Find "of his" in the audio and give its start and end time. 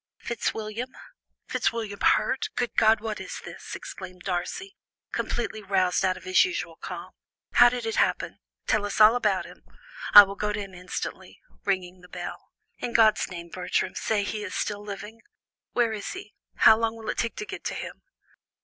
6.17-6.43